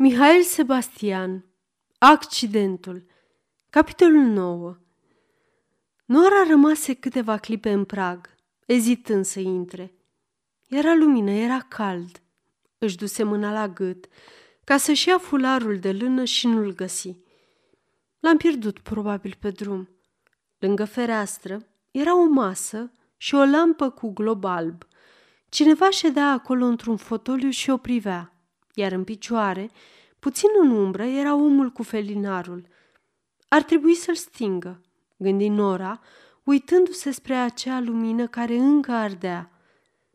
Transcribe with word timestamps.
Mihail 0.00 0.42
Sebastian 0.42 1.44
Accidentul 1.98 3.04
Capitolul 3.70 4.22
9 4.22 4.76
Nora 6.04 6.44
rămase 6.48 6.94
câteva 6.94 7.36
clipe 7.36 7.70
în 7.70 7.84
prag, 7.84 8.34
ezitând 8.66 9.24
să 9.24 9.40
intre. 9.40 9.94
Era 10.68 10.94
lumină, 10.94 11.30
era 11.30 11.60
cald. 11.60 12.22
Își 12.78 12.96
duse 12.96 13.22
mâna 13.22 13.52
la 13.52 13.68
gât 13.68 14.06
ca 14.64 14.76
să-și 14.76 15.08
ia 15.08 15.18
fularul 15.18 15.78
de 15.78 15.92
lână 15.92 16.24
și 16.24 16.46
nu-l 16.46 16.74
găsi. 16.74 17.16
L-am 18.20 18.36
pierdut 18.36 18.78
probabil 18.78 19.36
pe 19.38 19.50
drum. 19.50 19.88
Lângă 20.58 20.84
fereastră 20.84 21.66
era 21.90 22.16
o 22.16 22.24
masă 22.24 22.92
și 23.16 23.34
o 23.34 23.44
lampă 23.44 23.90
cu 23.90 24.12
glob 24.12 24.44
alb. 24.44 24.86
Cineva 25.48 25.90
ședea 25.90 26.30
acolo 26.30 26.64
într-un 26.64 26.96
fotoliu 26.96 27.50
și 27.50 27.70
o 27.70 27.76
privea 27.76 28.32
iar 28.78 28.92
în 28.92 29.04
picioare, 29.04 29.70
puțin 30.18 30.48
în 30.62 30.70
umbră, 30.70 31.04
era 31.04 31.34
omul 31.34 31.70
cu 31.70 31.82
felinarul. 31.82 32.66
Ar 33.48 33.62
trebui 33.62 33.94
să-l 33.94 34.14
stingă, 34.14 34.80
gândi 35.16 35.48
Nora, 35.48 36.00
uitându-se 36.44 37.10
spre 37.10 37.34
acea 37.34 37.80
lumină 37.80 38.26
care 38.26 38.56
încă 38.56 38.92
ardea. 38.92 39.50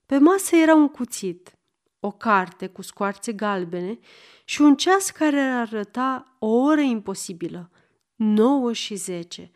Pe 0.06 0.18
masă 0.18 0.56
era 0.56 0.76
un 0.76 0.88
cuțit, 0.88 1.58
o 2.00 2.12
carte 2.12 2.68
cu 2.68 2.82
scoarțe 2.82 3.34
galbene 3.34 4.00
și 4.46 4.62
un 4.62 4.76
ceas 4.76 5.10
care 5.10 5.40
arăta 5.40 6.36
o 6.40 6.48
oră 6.48 6.82
imposibilă, 6.82 7.70
nouă 8.16 8.74
și 8.74 8.96
zece. 8.96 9.52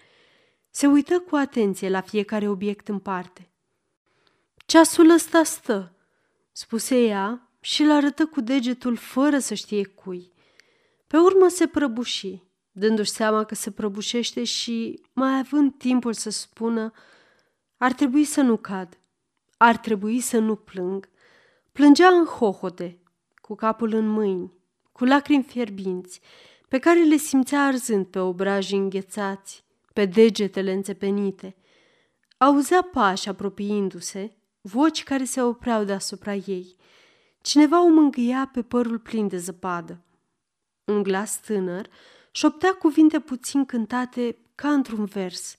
Se 0.69 0.87
uită 0.87 1.19
cu 1.19 1.35
atenție 1.35 1.89
la 1.89 2.01
fiecare 2.01 2.47
obiect 2.47 2.87
în 2.87 2.99
parte. 2.99 3.51
Ceasul 4.65 5.09
ăsta 5.09 5.43
stă, 5.43 5.93
spuse 6.51 7.05
ea, 7.05 7.46
și 7.67 7.81
îl 7.81 7.91
arătă 7.91 8.25
cu 8.25 8.41
degetul 8.41 8.95
fără 8.95 9.39
să 9.39 9.53
știe 9.53 9.85
cui. 9.85 10.31
Pe 11.07 11.17
urmă 11.17 11.47
se 11.47 11.67
prăbuși, 11.67 12.43
dându-și 12.71 13.11
seama 13.11 13.43
că 13.43 13.55
se 13.55 13.71
prăbușește 13.71 14.43
și, 14.43 15.01
mai 15.13 15.37
având 15.37 15.73
timpul 15.77 16.13
să 16.13 16.29
spună, 16.29 16.91
ar 17.77 17.93
trebui 17.93 18.23
să 18.23 18.41
nu 18.41 18.57
cad, 18.57 18.99
ar 19.57 19.77
trebui 19.77 20.19
să 20.19 20.37
nu 20.37 20.55
plâng. 20.55 21.09
Plângea 21.71 22.07
în 22.07 22.25
hohote, 22.25 22.99
cu 23.35 23.55
capul 23.55 23.93
în 23.93 24.07
mâini, 24.07 24.53
cu 24.91 25.05
lacrimi 25.05 25.43
fierbinți, 25.43 26.21
pe 26.67 26.79
care 26.79 27.03
le 27.03 27.15
simțea 27.15 27.65
arzând 27.65 28.05
pe 28.05 28.19
obrajii 28.19 28.77
înghețați, 28.77 29.63
pe 29.93 30.05
degetele 30.05 30.71
înțepenite. 30.71 31.55
Auzea 32.37 32.81
pași 32.81 33.29
apropiindu-se, 33.29 34.37
voci 34.61 35.03
care 35.03 35.23
se 35.23 35.41
opreau 35.41 35.83
deasupra 35.83 36.33
ei. 36.33 36.75
Cineva 37.47 37.83
o 37.83 37.87
mângâia 37.87 38.49
pe 38.53 38.61
părul 38.61 38.99
plin 38.99 39.27
de 39.27 39.37
zăpadă. 39.37 40.03
Un 40.83 41.03
glas 41.03 41.39
tânăr 41.39 41.89
șoptea 42.31 42.73
cuvinte 42.73 43.19
puțin 43.19 43.65
cântate 43.65 44.37
ca 44.55 44.71
într-un 44.73 45.05
vers. 45.05 45.57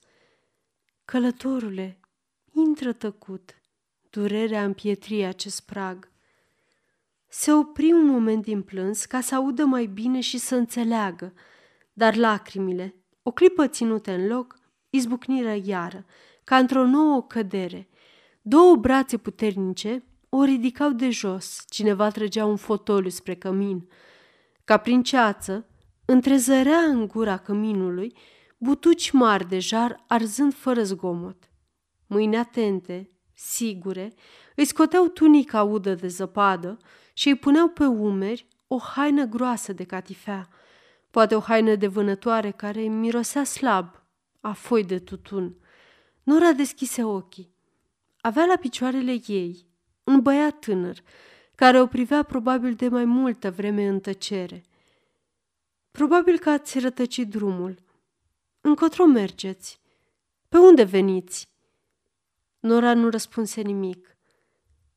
Călătorule, 1.05 1.99
intră 2.51 2.93
tăcut, 2.93 3.61
durerea 4.09 4.63
împietrie 4.63 5.25
acest 5.25 5.65
prag. 5.65 6.11
Se 7.27 7.53
opri 7.53 7.91
un 7.91 8.05
moment 8.05 8.43
din 8.43 8.61
plâns 8.61 9.05
ca 9.05 9.21
să 9.21 9.35
audă 9.35 9.63
mai 9.65 9.85
bine 9.85 10.19
și 10.19 10.37
să 10.37 10.55
înțeleagă, 10.55 11.33
dar 11.93 12.15
lacrimile, 12.15 12.95
o 13.23 13.31
clipă 13.31 13.67
ținute 13.67 14.13
în 14.13 14.27
loc, 14.27 14.59
izbucniră 14.89 15.55
iară, 15.63 16.05
ca 16.43 16.57
într-o 16.57 16.85
nouă 16.85 17.23
cădere. 17.23 17.89
Două 18.41 18.75
brațe 18.75 19.17
puternice 19.17 20.03
o 20.29 20.43
ridicau 20.43 20.91
de 20.91 21.09
jos, 21.09 21.63
cineva 21.69 22.09
trăgea 22.09 22.45
un 22.45 22.55
fotoliu 22.55 23.09
spre 23.09 23.35
cămin. 23.35 23.89
Ca 24.63 24.77
prin 24.77 25.03
ceață, 25.03 25.67
întrezărea 26.05 26.77
în 26.77 27.07
gura 27.07 27.37
căminului 27.37 28.17
butuci 28.57 29.11
mari 29.11 29.47
de 29.47 29.59
jar 29.59 30.03
arzând 30.07 30.53
fără 30.53 30.83
zgomot. 30.83 31.49
Mâini 32.07 32.37
atente, 32.37 33.11
sigure, 33.33 34.13
îi 34.55 34.65
scoteau 34.65 35.07
tunica 35.07 35.63
udă 35.63 35.93
de 35.93 36.07
zăpadă 36.07 36.77
și 37.13 37.27
îi 37.27 37.35
puneau 37.35 37.67
pe 37.67 37.85
umeri 37.85 38.47
o 38.67 38.77
haină 38.77 39.25
groasă 39.25 39.73
de 39.73 39.83
catifea, 39.83 40.49
poate 41.11 41.35
o 41.35 41.39
haină 41.39 41.75
de 41.75 41.87
vânătoare 41.87 42.51
care 42.51 42.81
mirosea 42.81 43.43
slab, 43.43 44.03
a 44.41 44.51
foi 44.51 44.83
de 44.83 44.99
tutun. 44.99 45.55
Nora 46.23 46.51
deschise 46.51 47.03
ochii. 47.03 47.53
Avea 48.21 48.45
la 48.45 48.55
picioarele 48.55 49.21
ei 49.27 49.68
un 50.09 50.21
băiat 50.21 50.59
tânăr, 50.59 51.03
care 51.55 51.81
o 51.81 51.87
privea 51.87 52.23
probabil 52.23 52.73
de 52.73 52.87
mai 52.87 53.05
multă 53.05 53.51
vreme 53.51 53.87
în 53.87 53.99
tăcere. 53.99 54.63
Probabil 55.91 56.39
că 56.39 56.49
ați 56.49 56.79
rătăcit 56.79 57.29
drumul. 57.29 57.75
Încotro 58.61 59.05
mergeți? 59.05 59.79
Pe 60.47 60.57
unde 60.57 60.83
veniți? 60.83 61.49
Nora 62.59 62.93
nu 62.93 63.09
răspunse 63.09 63.61
nimic. 63.61 64.17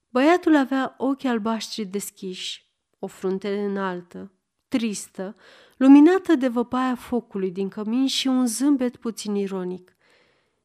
Băiatul 0.08 0.56
avea 0.56 0.94
ochii 0.98 1.28
albaștri 1.28 1.84
deschiși, 1.84 2.70
o 2.98 3.06
frunte 3.06 3.60
înaltă, 3.60 4.32
tristă, 4.68 5.36
luminată 5.76 6.34
de 6.34 6.48
văpaia 6.48 6.94
focului 6.94 7.50
din 7.50 7.68
cămin 7.68 8.06
și 8.06 8.26
un 8.26 8.46
zâmbet 8.46 8.96
puțin 8.96 9.34
ironic. 9.34 9.96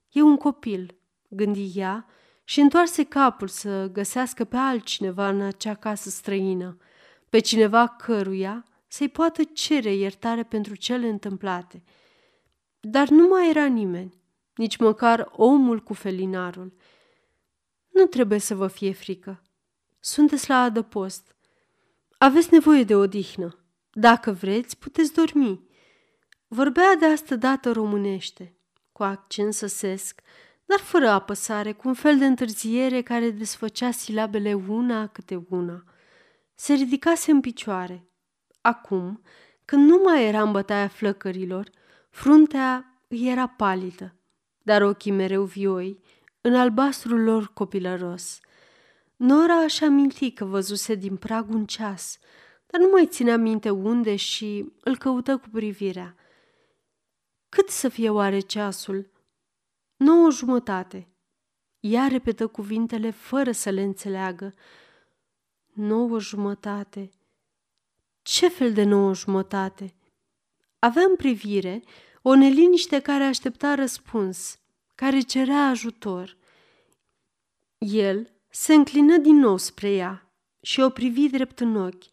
E 0.09 0.21
un 0.21 0.37
copil, 0.37 0.99
gândi 1.29 1.71
ea, 1.75 2.05
și 2.49 2.59
întoarse 2.59 3.03
capul 3.03 3.47
să 3.47 3.89
găsească 3.91 4.43
pe 4.43 4.55
altcineva 4.55 5.29
în 5.29 5.41
acea 5.41 5.73
casă 5.73 6.09
străină, 6.09 6.77
pe 7.29 7.39
cineva 7.39 7.87
căruia 7.87 8.65
să-i 8.87 9.09
poată 9.09 9.43
cere 9.43 9.93
iertare 9.93 10.43
pentru 10.43 10.75
cele 10.75 11.07
întâmplate. 11.07 11.83
Dar 12.79 13.07
nu 13.09 13.27
mai 13.27 13.49
era 13.49 13.65
nimeni, 13.65 14.21
nici 14.55 14.77
măcar 14.77 15.29
omul 15.31 15.79
cu 15.79 15.93
felinarul. 15.93 16.73
Nu 17.87 18.05
trebuie 18.05 18.39
să 18.39 18.55
vă 18.55 18.67
fie 18.67 18.91
frică. 18.93 19.41
Sunteți 19.99 20.49
la 20.49 20.61
adăpost. 20.61 21.35
Aveți 22.17 22.53
nevoie 22.53 22.83
de 22.83 22.95
odihnă. 22.95 23.59
Dacă 23.91 24.31
vreți, 24.31 24.77
puteți 24.77 25.13
dormi. 25.13 25.67
Vorbea 26.47 26.95
de 26.99 27.05
asta 27.05 27.35
dată 27.35 27.71
românește, 27.71 28.57
cu 28.91 29.03
accent 29.03 29.53
săsesc, 29.53 30.21
dar 30.67 30.79
fără 30.79 31.09
apăsare, 31.09 31.71
cu 31.71 31.87
un 31.87 31.93
fel 31.93 32.17
de 32.17 32.25
întârziere 32.25 33.01
care 33.01 33.29
desfăcea 33.29 33.91
silabele 33.91 34.53
una 34.53 35.07
câte 35.07 35.45
una. 35.49 35.83
Se 36.55 36.73
ridicase 36.73 37.31
în 37.31 37.41
picioare. 37.41 38.07
Acum, 38.61 39.21
când 39.65 39.89
nu 39.89 40.01
mai 40.03 40.27
era 40.27 40.41
în 40.41 40.51
bătaia 40.51 40.87
flăcărilor, 40.87 41.69
fruntea 42.09 43.01
îi 43.07 43.29
era 43.29 43.47
palidă, 43.47 44.15
dar 44.63 44.81
ochii 44.81 45.11
mereu 45.11 45.43
vioi, 45.43 45.99
în 46.41 46.55
albastrul 46.55 47.23
lor 47.23 47.53
copilăros. 47.53 48.39
Nora 49.15 49.55
își 49.55 49.83
aminti 49.83 50.31
că 50.31 50.45
văzuse 50.45 50.95
din 50.95 51.15
prag 51.15 51.49
un 51.49 51.65
ceas, 51.65 52.17
dar 52.65 52.81
nu 52.81 52.89
mai 52.91 53.07
ținea 53.07 53.37
minte 53.37 53.69
unde 53.69 54.15
și 54.15 54.73
îl 54.83 54.97
căută 54.97 55.37
cu 55.37 55.49
privirea. 55.51 56.15
Cât 57.49 57.69
să 57.69 57.89
fie 57.89 58.09
oare 58.09 58.39
ceasul? 58.39 59.11
Nouă 59.97 60.31
jumătate. 60.31 61.07
Ea 61.79 62.07
repetă 62.07 62.47
cuvintele 62.47 63.09
fără 63.09 63.51
să 63.51 63.69
le 63.69 63.81
înțeleagă. 63.81 64.53
Nouă 65.73 66.19
jumătate. 66.19 67.09
Ce 68.21 68.47
fel 68.47 68.73
de 68.73 68.83
nouă 68.83 69.13
jumătate? 69.13 69.95
Avea 70.79 71.03
în 71.03 71.15
privire 71.15 71.83
o 72.21 72.35
neliniște 72.35 72.99
care 72.99 73.23
aștepta 73.23 73.75
răspuns, 73.75 74.59
care 74.95 75.19
cerea 75.19 75.67
ajutor. 75.67 76.37
El 77.77 78.31
se 78.49 78.73
înclină 78.73 79.17
din 79.17 79.35
nou 79.35 79.57
spre 79.57 79.91
ea 79.91 80.31
și 80.61 80.79
o 80.79 80.89
privi 80.89 81.29
drept 81.29 81.59
în 81.59 81.75
ochi, 81.75 82.05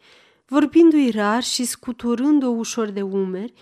vorbindu-i 0.47 1.11
rar 1.11 1.43
și 1.43 1.65
scuturând-o 1.65 2.49
ușor 2.49 2.89
de 2.89 3.03
umeri, 3.03 3.53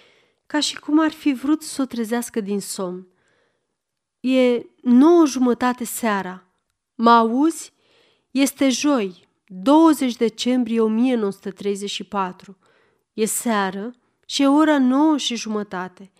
ca 0.46 0.60
și 0.60 0.78
cum 0.78 1.00
ar 1.00 1.10
fi 1.10 1.32
vrut 1.32 1.62
să 1.62 1.82
o 1.82 1.84
trezească 1.84 2.40
din 2.40 2.60
somn. 2.60 3.06
E 4.22 4.66
nouă 4.82 5.26
jumătate 5.26 5.84
seara. 5.84 6.46
Mă 6.94 7.10
auzi? 7.10 7.72
Este 8.30 8.68
joi, 8.68 9.28
20 9.46 10.16
decembrie 10.16 10.80
1934. 10.80 12.58
E 13.12 13.24
seară 13.24 13.94
și 14.26 14.42
e 14.42 14.46
ora 14.46 14.78
nouă 14.78 15.16
și 15.16 15.36
jumătate. 15.36 16.12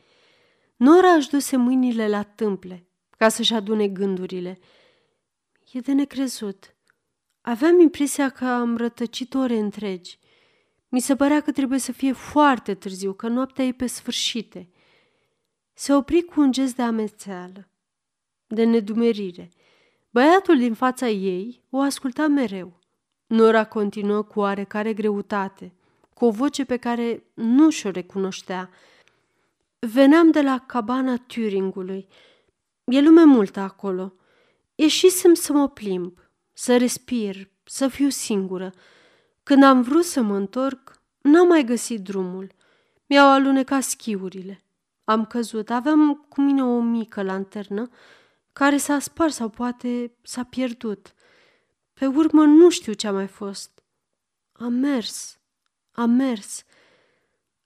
Nora 0.76 1.08
își 1.12 1.28
duse 1.28 1.56
mâinile 1.56 2.08
la 2.08 2.22
tâmple 2.22 2.87
ca 3.10 3.28
să-și 3.28 3.54
adune 3.54 3.88
gândurile. 3.88 4.58
E 5.72 5.81
de 5.81 5.93
necrezut. 5.93 6.75
Aveam 7.40 7.81
impresia 7.81 8.28
că 8.28 8.44
am 8.44 8.76
rătăcit 8.76 9.34
ore 9.34 9.58
întregi. 9.58 10.19
Mi 10.88 11.00
se 11.00 11.16
părea 11.16 11.40
că 11.40 11.52
trebuie 11.52 11.78
să 11.78 11.93
fie 11.93 12.12
foarte 12.12 12.75
târziu, 12.75 13.12
că 13.12 13.28
noaptea 13.28 13.64
e 13.64 13.72
pe 13.72 13.87
sfârșite. 13.87 14.69
Se 15.72 15.94
opri 15.94 16.22
cu 16.22 16.40
un 16.40 16.52
gest 16.52 16.76
de 16.76 16.82
amețeală 16.82 17.66
de 18.54 18.64
nedumerire. 18.64 19.50
Băiatul 20.10 20.58
din 20.58 20.75
fața 20.75 21.08
ei 21.08 21.62
o 21.70 21.81
asculta 21.81 22.26
mereu. 22.26 22.72
Nora 23.26 23.64
continuă 23.64 24.22
cu 24.22 24.40
oarecare 24.40 24.93
greutate, 24.93 25.72
cu 26.14 26.25
o 26.25 26.31
voce 26.31 26.64
pe 26.64 26.76
care 26.76 27.22
nu 27.34 27.70
și-o 27.70 27.90
recunoștea. 27.90 28.70
Veneam 29.78 30.31
de 30.31 30.40
la 30.43 30.58
cabana 30.66 31.16
Turingului. 31.16 32.08
E 32.84 33.00
lume 33.00 33.25
multă 33.25 33.60
acolo. 33.60 34.12
Ieșisem 34.75 35.34
să 35.34 35.52
mă 35.52 35.69
plimb, 35.69 36.19
să 36.52 36.76
respir, 36.76 37.48
să 37.64 37.88
fiu 37.88 38.08
singură. 38.08 38.72
Când 39.43 39.62
am 39.62 39.82
vrut 39.82 40.05
să 40.05 40.22
mă 40.22 40.37
întorc, 40.37 41.00
n-am 41.20 41.46
mai 41.46 41.64
găsit 41.64 42.00
drumul. 42.00 42.50
Mi-au 43.06 43.28
alunecat 43.28 43.82
schiurile. 43.82 44.62
Am 45.05 45.25
căzut, 45.25 45.70
aveam 45.70 46.26
cu 46.28 46.40
mine 46.40 46.64
o 46.64 46.81
mică 46.81 47.22
lanternă 47.22 47.90
care 48.52 48.76
s-a 48.76 48.99
spart 48.99 49.32
sau 49.32 49.49
poate 49.49 50.12
s-a 50.22 50.44
pierdut. 50.44 51.14
Pe 51.93 52.06
urmă 52.06 52.44
nu 52.44 52.70
știu 52.70 52.93
ce 52.93 53.06
a 53.06 53.12
mai 53.12 53.26
fost. 53.26 53.82
Am 54.52 54.72
mers, 54.72 55.40
am 55.93 56.10
mers. 56.10 56.64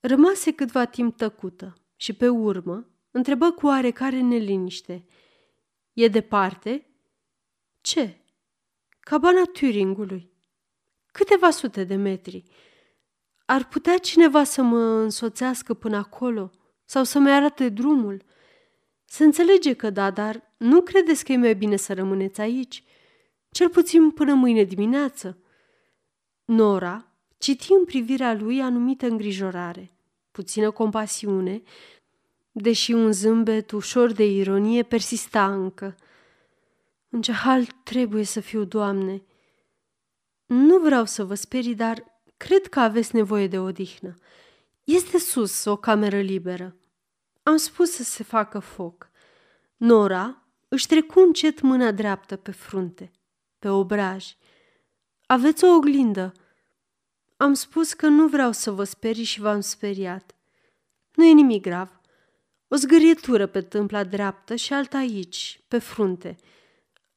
Rămase 0.00 0.52
câtva 0.52 0.84
timp 0.84 1.16
tăcută 1.16 1.74
și 1.96 2.12
pe 2.12 2.28
urmă 2.28 2.86
întrebă 3.10 3.50
cu 3.50 3.66
oarecare 3.66 4.20
neliniște. 4.20 5.06
E 5.92 6.08
departe? 6.08 6.86
Ce? 7.80 8.20
Cabana 9.00 9.42
Turingului. 9.52 10.30
Câteva 11.12 11.50
sute 11.50 11.84
de 11.84 11.94
metri. 11.94 12.42
Ar 13.44 13.68
putea 13.68 13.98
cineva 13.98 14.44
să 14.44 14.62
mă 14.62 14.78
însoțească 14.78 15.74
până 15.74 15.96
acolo 15.96 16.50
sau 16.84 17.04
să-mi 17.04 17.30
arate 17.30 17.68
drumul? 17.68 18.24
Se 19.16 19.24
înțelege 19.24 19.72
că 19.72 19.90
da, 19.90 20.10
dar 20.10 20.52
nu 20.56 20.80
credeți 20.82 21.24
că 21.24 21.32
e 21.32 21.36
mai 21.36 21.54
bine 21.54 21.76
să 21.76 21.94
rămâneți 21.94 22.40
aici? 22.40 22.84
Cel 23.50 23.68
puțin 23.68 24.10
până 24.10 24.34
mâine 24.34 24.62
dimineață. 24.62 25.38
Nora 26.44 27.12
citi 27.38 27.72
în 27.72 27.84
privirea 27.84 28.34
lui 28.34 28.60
anumită 28.60 29.06
îngrijorare, 29.06 29.90
puțină 30.30 30.70
compasiune, 30.70 31.62
deși 32.52 32.92
un 32.92 33.12
zâmbet 33.12 33.70
ușor 33.70 34.12
de 34.12 34.24
ironie 34.24 34.82
persista 34.82 35.52
încă. 35.52 35.94
În 37.08 37.22
ce 37.22 37.32
hal 37.32 37.64
trebuie 37.64 38.24
să 38.24 38.40
fiu, 38.40 38.64
Doamne? 38.64 39.22
Nu 40.46 40.78
vreau 40.78 41.04
să 41.04 41.24
vă 41.24 41.34
sperii, 41.34 41.74
dar 41.74 42.04
cred 42.36 42.66
că 42.66 42.80
aveți 42.80 43.14
nevoie 43.14 43.46
de 43.46 43.58
odihnă. 43.58 44.14
Este 44.84 45.18
sus 45.18 45.64
o 45.64 45.76
cameră 45.76 46.20
liberă. 46.20 46.76
Am 47.46 47.56
spus 47.56 47.90
să 47.90 48.02
se 48.02 48.22
facă 48.22 48.58
foc. 48.58 49.10
Nora 49.76 50.42
își 50.68 50.86
trecu 50.86 51.20
încet 51.20 51.60
mâna 51.60 51.92
dreaptă 51.92 52.36
pe 52.36 52.50
frunte, 52.50 53.12
pe 53.58 53.68
obraj. 53.68 54.36
Aveți 55.26 55.64
o 55.64 55.74
oglindă. 55.74 56.32
Am 57.36 57.54
spus 57.54 57.92
că 57.92 58.06
nu 58.06 58.26
vreau 58.26 58.52
să 58.52 58.70
vă 58.70 58.84
sperii 58.84 59.24
și 59.24 59.40
v-am 59.40 59.60
speriat. 59.60 60.34
Nu 61.14 61.24
e 61.24 61.32
nimic 61.32 61.62
grav. 61.62 62.00
O 62.68 62.76
zgârietură 62.76 63.46
pe 63.46 63.60
tâmpla 63.62 64.04
dreaptă 64.04 64.54
și 64.54 64.72
alta 64.72 64.98
aici, 64.98 65.60
pe 65.68 65.78
frunte. 65.78 66.36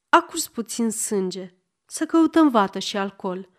A 0.09 0.21
curs 0.21 0.47
puțin 0.47 0.89
sânge. 0.89 1.53
Să 1.85 2.05
căutăm 2.05 2.49
vată 2.49 2.79
și 2.79 2.97
alcool. 2.97 3.49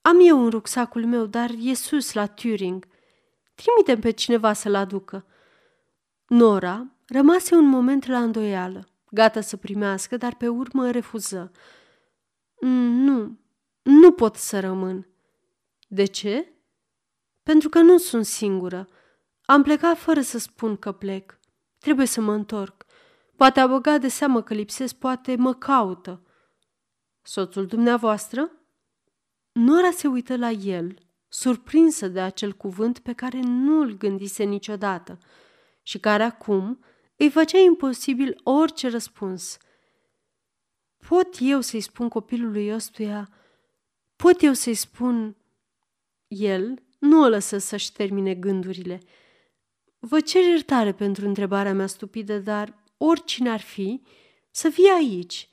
Am 0.00 0.18
eu 0.20 0.42
un 0.42 0.48
rucsacul 0.48 1.06
meu, 1.06 1.26
dar 1.26 1.50
e 1.60 1.74
sus 1.74 2.12
la 2.12 2.26
Turing. 2.26 2.86
Trimitem 3.54 4.00
pe 4.00 4.10
cineva 4.10 4.52
să-l 4.52 4.74
aducă. 4.74 5.26
Nora 6.26 6.86
rămase 7.08 7.54
un 7.54 7.66
moment 7.66 8.06
la 8.06 8.22
îndoială, 8.22 8.88
gata 9.10 9.40
să 9.40 9.56
primească, 9.56 10.16
dar 10.16 10.34
pe 10.34 10.48
urmă 10.48 10.90
refuză. 10.90 11.50
Mm, 12.60 12.92
nu, 12.92 13.38
nu 13.82 14.12
pot 14.12 14.36
să 14.36 14.60
rămân. 14.60 15.06
De 15.88 16.04
ce? 16.04 16.52
Pentru 17.42 17.68
că 17.68 17.80
nu 17.80 17.98
sunt 17.98 18.26
singură. 18.26 18.88
Am 19.44 19.62
plecat 19.62 19.98
fără 19.98 20.20
să 20.20 20.38
spun 20.38 20.76
că 20.76 20.92
plec. 20.92 21.38
Trebuie 21.78 22.06
să 22.06 22.20
mă 22.20 22.32
întorc. 22.32 22.84
Poate 23.36 23.60
a 23.60 23.66
băgat 23.66 24.00
de 24.00 24.08
seamă 24.08 24.42
că 24.42 24.54
lipsesc, 24.54 24.94
poate 24.94 25.36
mă 25.36 25.54
caută. 25.54 26.22
Soțul 27.22 27.66
dumneavoastră? 27.66 28.50
Nora 29.52 29.90
se 29.90 30.08
uită 30.08 30.36
la 30.36 30.50
el, 30.50 30.98
surprinsă 31.28 32.08
de 32.08 32.20
acel 32.20 32.52
cuvânt 32.52 32.98
pe 32.98 33.12
care 33.12 33.40
nu 33.40 33.80
îl 33.80 33.96
gândise 33.96 34.44
niciodată 34.44 35.18
și 35.86 35.98
care 35.98 36.22
acum 36.22 36.84
îi 37.16 37.30
făcea 37.30 37.58
imposibil 37.58 38.40
orice 38.42 38.88
răspuns. 38.88 39.58
Pot 41.08 41.36
eu 41.40 41.60
să-i 41.60 41.80
spun 41.80 42.08
copilului 42.08 42.72
ăstuia? 42.74 43.28
Pot 44.16 44.42
eu 44.42 44.52
să-i 44.52 44.74
spun... 44.74 45.36
El 46.28 46.82
nu 46.98 47.22
o 47.22 47.28
lăsă 47.28 47.58
să-și 47.58 47.92
termine 47.92 48.34
gândurile. 48.34 49.00
Vă 49.98 50.20
cer 50.20 50.42
iertare 50.42 50.92
pentru 50.92 51.26
întrebarea 51.26 51.74
mea 51.74 51.86
stupidă, 51.86 52.38
dar 52.38 52.74
oricine 52.96 53.50
ar 53.50 53.60
fi, 53.60 54.02
să 54.50 54.68
fie 54.68 54.90
aici. 54.90 55.48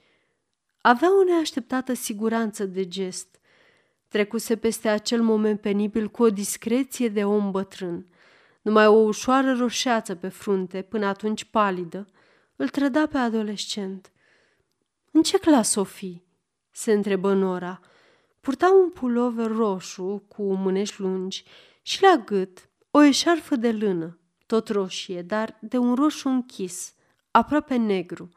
Avea 0.82 1.20
o 1.20 1.24
neașteptată 1.24 1.94
siguranță 1.94 2.66
de 2.66 2.88
gest. 2.88 3.40
Trecuse 4.08 4.58
peste 4.58 4.90
acel 4.90 5.22
moment 5.22 5.62
penibil 5.62 6.10
cu 6.10 6.24
o 6.24 6.30
discreție 6.30 7.10
de 7.10 7.26
om 7.26 7.52
bătrân. 7.52 8.08
Numai 8.64 8.88
o 8.88 8.92
ușoară 8.92 9.54
roșeață 9.54 10.16
pe 10.16 10.28
frunte, 10.28 10.82
până 10.82 11.06
atunci 11.06 11.44
palidă, 11.44 12.08
îl 12.56 12.70
trăda 12.70 13.08
pe 13.08 13.18
adolescent. 13.18 14.12
În 15.12 15.22
ce 15.22 15.38
clasă 15.38 15.80
o 15.80 15.84
fi?" 15.84 16.22
se 16.72 16.92
întrebă 16.92 17.34
Nora. 17.34 17.80
Purta 18.40 18.72
un 18.84 18.90
pulover 18.90 19.52
roșu 19.52 20.24
cu 20.28 20.54
mânești 20.54 21.02
lungi 21.02 21.44
și 21.82 22.02
la 22.02 22.24
gât 22.26 22.70
o 22.92 23.02
eșarfă 23.02 23.56
de 23.56 23.72
lână, 23.72 24.20
tot 24.46 24.68
roșie, 24.68 25.22
dar 25.22 25.58
de 25.62 25.78
un 25.78 25.96
roșu 25.96 26.30
închis, 26.30 26.94
aproape 27.32 27.76
negru. 27.76 28.30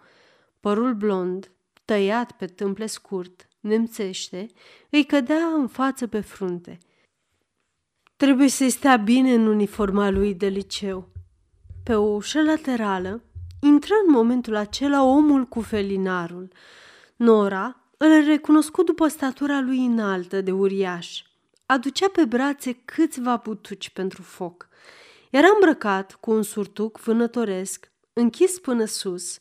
Părul 0.61 0.95
blond, 0.95 1.51
tăiat 1.85 2.33
pe 2.33 2.47
tâmple 2.47 2.87
scurt, 2.87 3.49
nemțește, 3.61 4.47
îi 4.91 5.05
cădea 5.05 5.47
în 5.47 5.67
față 5.67 6.07
pe 6.07 6.21
frunte. 6.21 6.79
Trebuie 8.17 8.49
să-i 8.49 8.71
stea 8.71 8.97
bine 8.97 9.35
în 9.35 9.47
uniforma 9.47 10.11
lui 10.11 10.35
de 10.35 10.47
liceu. 10.47 11.09
Pe 11.85 11.95
o 11.95 12.03
ușă 12.03 12.43
laterală 12.43 13.23
intră 13.61 13.95
în 14.07 14.13
momentul 14.13 14.57
acela 14.57 15.03
omul 15.03 15.45
cu 15.45 15.61
felinarul. 15.61 16.53
Nora 17.17 17.81
îl 17.97 18.25
recunoscut 18.25 18.87
după 18.87 19.09
statura 19.09 19.61
lui 19.61 19.85
înaltă 19.85 20.41
de 20.41 20.53
uriaș. 20.53 21.23
Aducea 21.67 22.09
pe 22.09 22.25
brațe 22.25 22.73
câțiva 22.85 23.41
butuci 23.45 23.91
pentru 23.91 24.23
foc. 24.23 24.69
Era 25.31 25.47
îmbrăcat 25.55 26.15
cu 26.21 26.31
un 26.31 26.43
surtuc 26.43 26.99
vânătoresc, 26.99 27.91
închis 28.13 28.59
până 28.59 28.85
sus, 28.85 29.39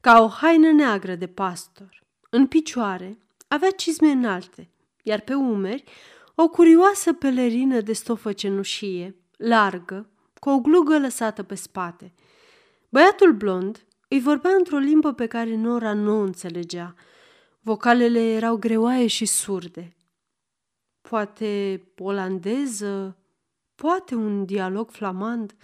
ca 0.00 0.22
o 0.22 0.28
haină 0.28 0.70
neagră 0.70 1.14
de 1.14 1.26
pastor. 1.26 2.02
În 2.30 2.46
picioare 2.46 3.18
avea 3.48 3.70
cizme 3.70 4.10
înalte, 4.10 4.70
iar 5.02 5.20
pe 5.20 5.34
umeri 5.34 5.84
o 6.40 6.48
curioasă 6.48 7.12
pelerină 7.12 7.80
de 7.80 7.92
stofă 7.92 8.32
cenușie, 8.32 9.16
largă, 9.36 10.10
cu 10.40 10.50
o 10.50 10.60
glugă 10.60 10.98
lăsată 10.98 11.42
pe 11.42 11.54
spate. 11.54 12.14
Băiatul 12.88 13.32
blond 13.32 13.86
îi 14.08 14.20
vorbea 14.20 14.50
într-o 14.50 14.76
limbă 14.76 15.12
pe 15.12 15.26
care 15.26 15.56
Nora 15.56 15.92
nu 15.92 16.18
o 16.18 16.20
înțelegea. 16.20 16.94
Vocalele 17.60 18.18
erau 18.18 18.56
greoaie 18.56 19.06
și 19.06 19.24
surde. 19.24 19.96
Poate 21.00 21.82
olandeză, 21.98 23.16
poate 23.74 24.14
un 24.14 24.44
dialog 24.44 24.90
flamand. 24.90 25.54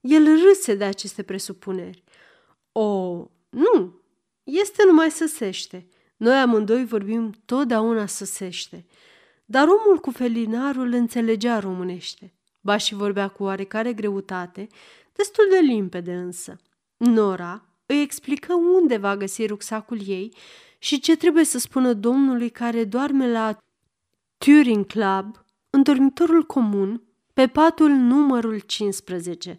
El 0.00 0.24
râse 0.24 0.74
de 0.74 0.84
aceste 0.84 1.22
presupuneri. 1.22 2.04
O, 2.72 3.16
nu, 3.48 4.00
este 4.42 4.84
numai 4.86 5.10
săsește. 5.10 5.88
Noi 6.16 6.36
amândoi 6.36 6.84
vorbim 6.84 7.34
totdeauna 7.44 8.06
săsește. 8.06 8.86
Dar 9.48 9.68
omul 9.68 9.98
cu 9.98 10.10
felinarul 10.10 10.92
înțelegea 10.92 11.58
românește. 11.58 12.34
Ba 12.60 12.76
și 12.76 12.94
vorbea 12.94 13.28
cu 13.28 13.42
oarecare 13.42 13.92
greutate, 13.92 14.66
destul 15.12 15.44
de 15.50 15.58
limpede 15.58 16.14
însă. 16.14 16.56
Nora 16.96 17.64
îi 17.86 18.00
explică 18.00 18.54
unde 18.54 18.96
va 18.96 19.16
găsi 19.16 19.46
rucsacul 19.46 20.00
ei 20.06 20.34
și 20.78 21.00
ce 21.00 21.16
trebuie 21.16 21.44
să 21.44 21.58
spună 21.58 21.92
domnului 21.92 22.48
care 22.48 22.84
doarme 22.84 23.30
la 23.30 23.58
Turing 24.38 24.86
Club, 24.86 25.44
în 25.70 25.82
dormitorul 25.82 26.42
comun, 26.42 27.02
pe 27.32 27.46
patul 27.46 27.90
numărul 27.90 28.58
15. 28.58 29.54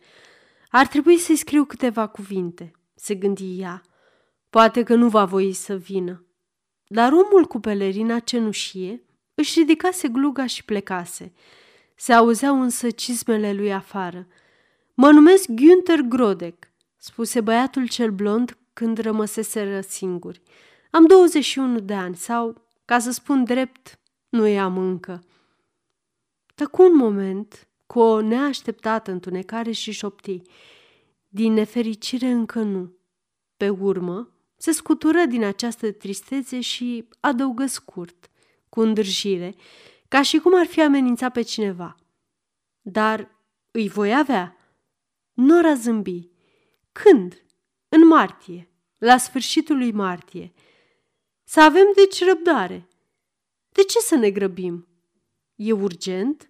Ar 0.69 0.87
trebui 0.87 1.17
să-i 1.17 1.35
scriu 1.35 1.65
câteva 1.65 2.07
cuvinte, 2.07 2.71
se 2.95 3.15
gândi 3.15 3.59
ea. 3.59 3.81
Poate 4.49 4.83
că 4.83 4.95
nu 4.95 5.09
va 5.09 5.25
voi 5.25 5.53
să 5.53 5.75
vină. 5.75 6.25
Dar 6.87 7.11
omul 7.11 7.45
cu 7.45 7.59
pelerina 7.59 8.19
cenușie 8.19 9.06
își 9.39 9.59
ridicase 9.59 10.07
gluga 10.07 10.45
și 10.45 10.65
plecase. 10.65 11.33
Se 11.95 12.13
auzeau 12.13 12.61
însă 12.61 12.89
cizmele 12.89 13.53
lui 13.53 13.73
afară. 13.73 14.27
Mă 14.93 15.11
numesc 15.11 15.47
Günther 15.49 15.99
Grodek, 16.07 16.71
spuse 16.95 17.41
băiatul 17.41 17.87
cel 17.87 18.11
blond 18.11 18.57
când 18.73 18.97
rămăseseră 18.97 19.81
singuri. 19.81 20.41
Am 20.91 21.05
21 21.05 21.79
de 21.79 21.93
ani 21.93 22.15
sau, 22.15 22.65
ca 22.85 22.99
să 22.99 23.11
spun 23.11 23.43
drept, 23.43 23.99
nu 24.29 24.45
i-am 24.45 24.77
încă. 24.77 25.23
Tăcu 26.55 26.83
un 26.83 26.95
moment, 26.95 27.67
cu 27.85 27.99
o 27.99 28.21
neașteptată 28.21 29.11
întunecare 29.11 29.71
și 29.71 29.91
șopti. 29.91 30.41
Din 31.27 31.53
nefericire 31.53 32.27
încă 32.27 32.61
nu. 32.61 32.97
Pe 33.57 33.69
urmă, 33.69 34.31
se 34.55 34.71
scutură 34.71 35.25
din 35.25 35.43
această 35.43 35.91
tristețe 35.91 36.59
și 36.61 37.07
adăugă 37.19 37.65
scurt, 37.65 38.29
cu 38.77 38.83
îndârjire, 38.83 39.55
ca 40.07 40.21
și 40.21 40.37
cum 40.37 40.59
ar 40.59 40.65
fi 40.65 40.81
amenințat 40.81 41.31
pe 41.31 41.41
cineva. 41.41 41.95
Dar 42.81 43.29
îi 43.71 43.89
voi 43.89 44.15
avea. 44.15 44.57
Nora 45.33 45.73
zâmbi. 45.73 46.29
Când? 46.91 47.45
În 47.89 48.07
martie, 48.07 48.69
la 48.97 49.17
sfârșitul 49.17 49.77
lui 49.77 49.91
martie. 49.91 50.53
Să 51.43 51.61
avem 51.61 51.85
deci 51.95 52.23
răbdare. 52.23 52.87
De 53.69 53.81
ce 53.83 53.99
să 53.99 54.15
ne 54.15 54.31
grăbim? 54.31 54.87
E 55.55 55.71
urgent? 55.71 56.47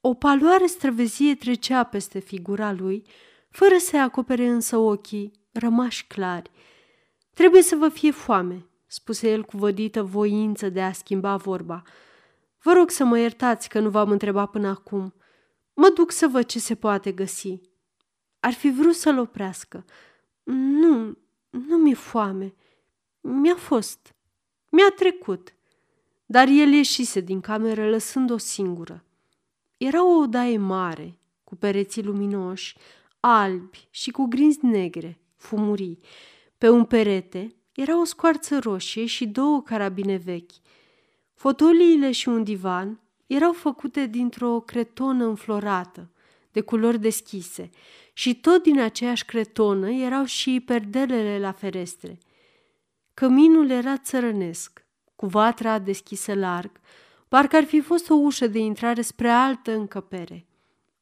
O 0.00 0.14
paloare 0.14 0.66
străvezie 0.66 1.34
trecea 1.34 1.84
peste 1.84 2.18
figura 2.18 2.72
lui, 2.72 3.06
fără 3.50 3.76
să 3.78 3.96
acopere 3.96 4.46
însă 4.46 4.76
ochii, 4.76 5.32
rămași 5.52 6.06
clari. 6.06 6.50
Trebuie 7.34 7.62
să 7.62 7.76
vă 7.76 7.88
fie 7.88 8.10
foame, 8.10 8.67
spuse 8.88 9.30
el 9.30 9.44
cu 9.44 9.56
vădită 9.56 10.02
voință 10.02 10.68
de 10.68 10.82
a 10.82 10.92
schimba 10.92 11.36
vorba. 11.36 11.82
Vă 12.62 12.72
rog 12.72 12.90
să 12.90 13.04
mă 13.04 13.18
iertați 13.18 13.68
că 13.68 13.78
nu 13.78 13.90
v-am 13.90 14.10
întrebat 14.10 14.50
până 14.50 14.68
acum. 14.68 15.14
Mă 15.74 15.90
duc 15.94 16.10
să 16.10 16.26
văd 16.26 16.44
ce 16.44 16.58
se 16.58 16.74
poate 16.74 17.12
găsi. 17.12 17.60
Ar 18.40 18.52
fi 18.52 18.70
vrut 18.70 18.94
să-l 18.94 19.18
oprească. 19.18 19.84
Nu, 20.42 21.18
nu 21.50 21.76
mi-e 21.76 21.94
foame. 21.94 22.54
Mi-a 23.20 23.56
fost. 23.56 24.14
Mi-a 24.70 24.90
trecut. 24.96 25.54
Dar 26.26 26.48
el 26.48 26.72
ieșise 26.72 27.20
din 27.20 27.40
cameră 27.40 27.88
lăsând-o 27.88 28.36
singură. 28.36 29.04
Era 29.76 30.04
o 30.04 30.18
odaie 30.18 30.58
mare, 30.58 31.18
cu 31.44 31.56
pereții 31.56 32.02
luminoși, 32.02 32.76
albi 33.20 33.88
și 33.90 34.10
cu 34.10 34.24
grinzi 34.24 34.64
negre, 34.64 35.20
fumurii. 35.36 35.98
Pe 36.58 36.68
un 36.68 36.84
perete 36.84 37.57
era 37.80 38.00
o 38.00 38.04
scoarță 38.04 38.58
roșie 38.58 39.06
și 39.06 39.26
două 39.26 39.62
carabine 39.62 40.16
vechi. 40.16 40.50
Fotoliile 41.34 42.12
și 42.12 42.28
un 42.28 42.44
divan 42.44 43.00
erau 43.26 43.52
făcute 43.52 44.06
dintr-o 44.06 44.60
cretonă 44.60 45.24
înflorată, 45.24 46.10
de 46.52 46.60
culori 46.60 46.98
deschise, 47.00 47.70
și 48.12 48.40
tot 48.40 48.62
din 48.62 48.80
aceeași 48.80 49.24
cretonă 49.24 49.90
erau 49.90 50.24
și 50.24 50.62
perdelele 50.66 51.38
la 51.38 51.52
ferestre. 51.52 52.18
Căminul 53.14 53.70
era 53.70 53.96
țărănesc, 53.96 54.84
cu 55.16 55.26
vatra 55.26 55.78
deschisă 55.78 56.34
larg, 56.34 56.70
parcă 57.28 57.56
ar 57.56 57.64
fi 57.64 57.80
fost 57.80 58.10
o 58.10 58.14
ușă 58.14 58.46
de 58.46 58.58
intrare 58.58 59.02
spre 59.02 59.28
altă 59.28 59.72
încăpere. 59.72 60.46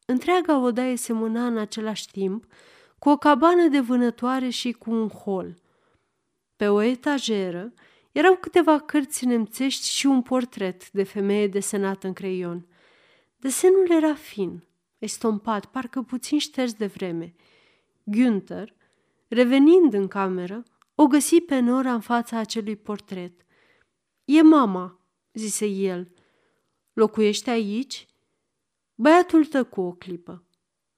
Întreaga 0.07 0.59
odaie 0.59 0.97
semăna 0.97 1.47
în 1.47 1.59
același 1.59 2.11
timp 2.11 2.45
cu 2.99 3.09
o 3.09 3.17
cabană 3.17 3.69
de 3.69 3.81
vânătoare 3.81 4.49
și 4.49 4.73
cu 4.73 4.91
un 4.91 5.09
hol. 5.09 5.55
Pe 6.57 6.69
o 6.69 6.81
etajeră 6.81 7.73
erau 8.13 8.37
câteva 8.37 8.79
cărți 8.79 9.27
nemțești 9.27 9.89
și 9.89 10.07
un 10.07 10.23
portret 10.23 10.91
de 10.91 11.03
femeie 11.03 11.49
desenat 11.49 12.05
în 12.05 12.13
creion. 12.13 12.67
Desenul 13.37 13.91
era 13.91 14.15
fin, 14.15 14.65
estompat, 14.99 15.67
parcă 15.67 16.03
puțin 16.03 16.39
șters 16.39 16.73
de 16.73 16.87
vreme. 16.87 17.35
Günther, 18.05 18.75
revenind 19.29 19.93
în 19.93 20.09
cameră, 20.09 20.63
o 20.95 21.07
găsi 21.07 21.41
pe 21.41 21.59
Nora 21.59 21.93
în 21.93 22.01
fața 22.01 22.39
acelui 22.39 22.77
portret. 22.77 23.45
E 24.25 24.43
mama, 24.43 25.01
zise 25.33 25.67
el. 25.67 26.13
Locuiește 26.93 27.51
aici? 27.51 28.07
Băiatul 28.95 29.45
tăcu 29.45 29.81
o 29.81 29.93
clipă. 29.93 30.45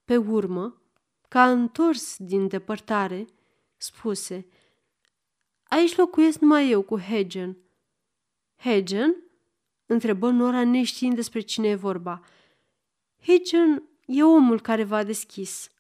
Pe 0.04 0.16
urmă, 0.16 0.82
ca 1.28 1.50
întors 1.50 2.16
din 2.18 2.48
depărtare, 2.48 3.26
spuse 3.76 4.46
Aici 5.68 5.96
locuiesc 5.96 6.38
numai 6.38 6.70
eu 6.70 6.82
cu 6.82 6.98
Hegen. 6.98 7.56
Hegen? 8.56 9.16
întrebă 9.86 10.30
Nora 10.30 10.64
neștiind 10.64 11.14
despre 11.14 11.40
cine 11.40 11.68
e 11.68 11.74
vorba. 11.74 12.24
Hegen 13.22 13.82
e 14.06 14.22
omul 14.22 14.60
care 14.60 14.84
v-a 14.84 15.02
deschis. 15.02 15.70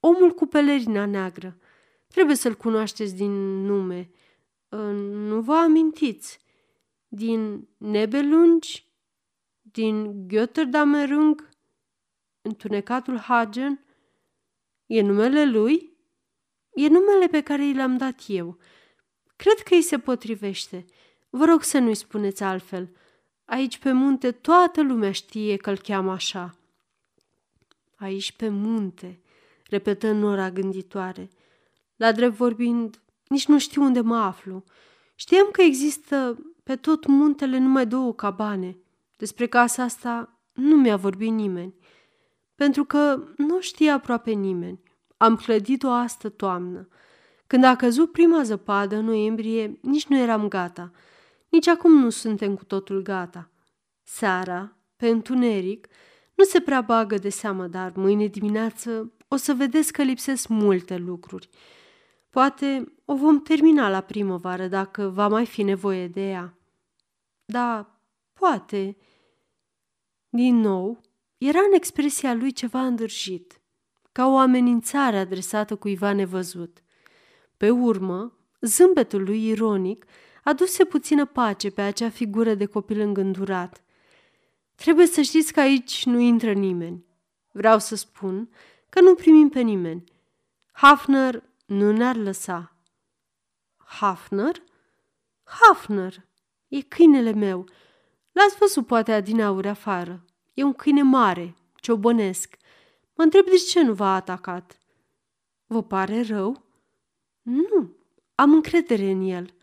Omul 0.00 0.34
cu 0.34 0.46
pelerina 0.46 1.06
neagră. 1.06 1.58
Trebuie 2.06 2.36
să-l 2.36 2.54
cunoașteți 2.54 3.14
din 3.14 3.64
nume. 3.64 4.10
Nu 4.68 5.40
vă 5.40 5.54
amintiți? 5.54 6.40
Din 7.08 7.68
Nebelungi? 7.76 8.88
Din 9.60 10.26
Götterdammerung? 10.28 11.48
Întunecatul 12.42 13.18
Hagen? 13.18 13.84
E 14.86 15.02
numele 15.02 15.44
lui? 15.44 15.92
E 16.74 16.88
numele 16.88 17.26
pe 17.26 17.42
care 17.42 17.66
i 17.66 17.74
l-am 17.74 17.96
dat 17.96 18.22
eu. 18.26 18.58
Cred 19.40 19.58
că 19.64 19.74
îi 19.74 19.82
se 19.82 19.98
potrivește. 19.98 20.84
Vă 21.30 21.44
rog 21.44 21.62
să 21.62 21.78
nu-i 21.78 21.94
spuneți 21.94 22.42
altfel. 22.42 22.88
Aici 23.44 23.78
pe 23.78 23.92
munte 23.92 24.32
toată 24.32 24.82
lumea 24.82 25.12
știe 25.12 25.56
că-l 25.56 25.78
cheamă 25.78 26.12
așa. 26.12 26.54
Aici 27.96 28.32
pe 28.32 28.48
munte, 28.48 29.20
repetă 29.68 30.12
Nora 30.12 30.50
gânditoare. 30.50 31.30
La 31.96 32.12
drept 32.12 32.34
vorbind, 32.34 33.00
nici 33.28 33.46
nu 33.46 33.58
știu 33.58 33.82
unde 33.82 34.00
mă 34.00 34.16
aflu. 34.16 34.64
Știam 35.14 35.48
că 35.52 35.62
există 35.62 36.38
pe 36.62 36.76
tot 36.76 37.06
muntele 37.06 37.58
numai 37.58 37.86
două 37.86 38.14
cabane. 38.14 38.76
Despre 39.16 39.46
casa 39.46 39.82
asta 39.82 40.38
nu 40.52 40.76
mi-a 40.76 40.96
vorbit 40.96 41.30
nimeni 41.30 41.74
pentru 42.54 42.84
că 42.84 43.22
nu 43.36 43.60
știa 43.60 43.94
aproape 43.94 44.30
nimeni. 44.30 44.80
Am 45.16 45.36
clădit-o 45.36 45.90
astă 45.90 46.28
toamnă. 46.28 46.88
Când 47.50 47.64
a 47.64 47.76
căzut 47.76 48.12
prima 48.12 48.42
zăpadă 48.42 48.96
în 48.96 49.04
noiembrie, 49.04 49.78
nici 49.82 50.06
nu 50.06 50.18
eram 50.18 50.48
gata. 50.48 50.90
Nici 51.48 51.66
acum 51.66 51.92
nu 51.92 52.10
suntem 52.10 52.54
cu 52.54 52.64
totul 52.64 53.02
gata. 53.02 53.50
Seara, 54.02 54.76
pe 54.96 55.08
întuneric, 55.08 55.86
nu 56.34 56.44
se 56.44 56.60
prea 56.60 56.80
bagă 56.80 57.16
de 57.16 57.28
seamă, 57.28 57.66
dar 57.66 57.92
mâine 57.94 58.26
dimineață 58.26 59.12
o 59.28 59.36
să 59.36 59.54
vedeți 59.54 59.92
că 59.92 60.02
lipsesc 60.02 60.48
multe 60.48 60.96
lucruri. 60.96 61.48
Poate 62.28 62.94
o 63.04 63.14
vom 63.14 63.42
termina 63.42 63.88
la 63.88 64.00
primăvară 64.00 64.66
dacă 64.66 65.08
va 65.08 65.28
mai 65.28 65.46
fi 65.46 65.62
nevoie 65.62 66.08
de 66.08 66.28
ea. 66.28 66.58
Da, 67.44 68.00
poate. 68.32 68.96
Din 70.28 70.56
nou, 70.56 71.00
era 71.38 71.58
în 71.58 71.72
expresia 71.72 72.34
lui 72.34 72.52
ceva 72.52 72.86
îndârjit, 72.86 73.60
ca 74.12 74.26
o 74.26 74.36
amenințare 74.36 75.18
adresată 75.18 75.76
cuiva 75.76 76.12
nevăzut. 76.12 76.82
Pe 77.60 77.70
urmă, 77.70 78.38
zâmbetul 78.60 79.22
lui 79.22 79.46
ironic 79.46 80.04
aduse 80.44 80.84
puțină 80.84 81.26
pace 81.26 81.70
pe 81.70 81.80
acea 81.80 82.10
figură 82.10 82.54
de 82.54 82.66
copil 82.66 83.00
îngândurat. 83.00 83.82
Trebuie 84.74 85.06
să 85.06 85.20
știți 85.20 85.52
că 85.52 85.60
aici 85.60 86.04
nu 86.04 86.18
intră 86.18 86.52
nimeni. 86.52 87.04
Vreau 87.50 87.78
să 87.78 87.96
spun 87.96 88.50
că 88.88 89.00
nu 89.00 89.14
primim 89.14 89.48
pe 89.48 89.60
nimeni. 89.60 90.04
Hafner 90.72 91.42
nu 91.66 91.92
ne-ar 91.92 92.16
lăsa. 92.16 92.76
Hafner? 93.76 94.62
Hafner! 95.44 96.26
E 96.68 96.80
câinele 96.80 97.32
meu. 97.32 97.64
L-ați 98.32 98.56
văzut 98.56 98.86
poate 98.86 99.12
adineauri 99.12 99.68
afară. 99.68 100.24
E 100.54 100.62
un 100.62 100.72
câine 100.72 101.02
mare, 101.02 101.56
ciobănesc. 101.74 102.56
Mă 103.14 103.22
întreb 103.22 103.44
de 103.44 103.56
ce 103.56 103.82
nu 103.82 103.92
v-a 103.92 104.14
atacat. 104.14 104.78
Vă 105.66 105.82
pare 105.82 106.22
rău? 106.22 106.68
Nu, 107.50 107.96
am 108.34 108.52
încredere 108.52 109.10
în 109.10 109.20
el. 109.20 109.54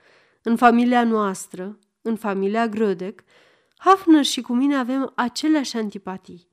În 0.42 0.56
familia 0.56 1.04
noastră, 1.04 1.80
în 2.02 2.16
familia 2.16 2.70
Grödec, 2.70 3.16
Hafner 3.78 4.24
și 4.26 4.42
cu 4.42 4.54
mine 4.54 4.76
avem 4.76 5.12
aceleași 5.16 5.78
antipatii. 5.78 6.48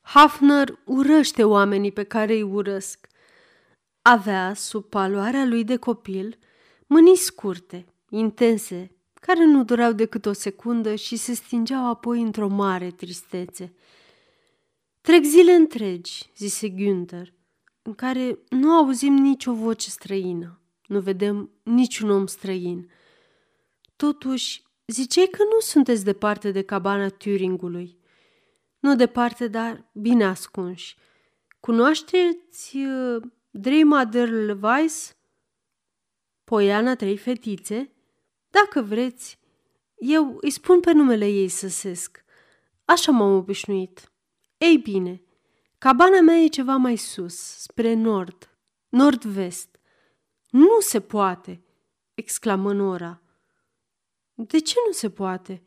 Hafner 0.00 0.78
urăște 0.84 1.44
oamenii 1.44 1.92
pe 1.92 2.02
care 2.02 2.32
îi 2.32 2.42
urăsc. 2.42 3.06
Avea, 4.02 4.54
sub 4.54 4.84
paloarea 4.84 5.44
lui 5.44 5.64
de 5.64 5.76
copil, 5.76 6.38
mâini 6.86 7.16
scurte, 7.16 7.86
intense, 8.08 8.92
care 9.14 9.44
nu 9.44 9.64
durau 9.64 9.92
decât 9.92 10.26
o 10.26 10.32
secundă 10.32 10.94
și 10.94 11.16
se 11.16 11.32
stingeau 11.32 11.86
apoi 11.86 12.22
într-o 12.22 12.48
mare 12.48 12.90
tristețe. 12.90 13.74
Trec 15.00 15.24
zile 15.24 15.52
întregi, 15.52 16.30
zise 16.36 16.68
Günther, 16.68 17.37
în 17.88 17.94
care 17.94 18.38
nu 18.48 18.70
auzim 18.70 19.14
nicio 19.14 19.52
voce 19.52 19.90
străină, 19.90 20.60
nu 20.86 21.00
vedem 21.00 21.50
niciun 21.62 22.10
om 22.10 22.26
străin. 22.26 22.90
Totuși, 23.96 24.62
ziceai 24.86 25.28
că 25.30 25.42
nu 25.42 25.60
sunteți 25.60 26.04
departe 26.04 26.50
de 26.50 26.62
cabana 26.62 27.08
Turingului. 27.08 27.98
Nu 28.78 28.96
departe, 28.96 29.48
dar 29.48 29.90
bine 29.92 30.24
ascunși. 30.24 30.96
Cunoașteți 31.60 32.76
uh, 32.76 33.22
Dreima 33.50 34.10
Weiss? 34.62 35.16
Poiana 36.44 36.94
trei 36.94 37.16
fetițe? 37.16 37.92
Dacă 38.50 38.82
vreți, 38.82 39.38
eu 39.96 40.38
îi 40.40 40.50
spun 40.50 40.80
pe 40.80 40.92
numele 40.92 41.28
ei 41.28 41.48
să 41.48 41.68
sesc. 41.68 42.24
Așa 42.84 43.12
m-am 43.12 43.36
obișnuit. 43.36 44.12
Ei 44.58 44.76
bine, 44.76 45.22
cabana 45.78 46.20
mea 46.20 46.36
e 46.36 46.46
ceva 46.48 46.76
mai 46.76 46.96
sus, 46.96 47.36
spre 47.36 47.94
nord, 47.94 48.56
nord-vest. 48.88 49.78
Nu 50.50 50.80
se 50.80 51.00
poate, 51.00 51.62
exclamă 52.14 52.72
Nora. 52.72 53.22
De 54.34 54.58
ce 54.58 54.74
nu 54.86 54.92
se 54.92 55.10
poate? 55.10 55.62